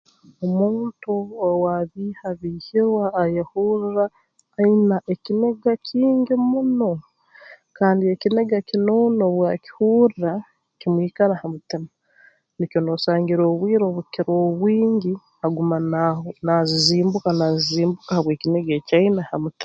Omuntu 0.45 1.11
owaabiihabiihirwe 1.47 3.03
ayehurra 3.21 4.05
aine 4.61 4.97
ekiniga 5.13 5.73
kingi 5.87 6.33
muno 6.51 6.91
kandi 7.77 8.03
ekiniga 8.13 8.57
kinuuna 8.67 9.21
obu 9.29 9.41
akihurra 9.53 10.31
kimwikara 10.79 11.33
ha 11.41 11.47
mutima 11.53 11.89
nikyo 12.57 12.79
noosangira 12.81 13.41
obwire 13.51 13.83
obu 13.85 13.99
kukira 14.05 14.31
obwingi 14.45 15.13
aguma 15.45 15.77
naahu 15.91 16.29
naazizimbuka 16.45 17.29
naazizimbuka 17.37 18.09
habw'ekiniga 18.15 18.71
eki 18.79 18.93
aine 18.99 19.21
ha 19.29 19.35
mutima 19.43 19.59